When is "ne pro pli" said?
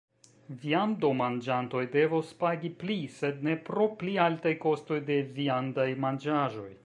3.49-4.17